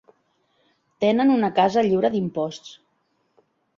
[1.03, 2.73] Tenen una casa lliure d'imposts.